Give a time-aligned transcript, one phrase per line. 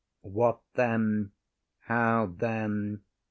[0.23, 1.31] What then?
[1.81, 3.03] How then?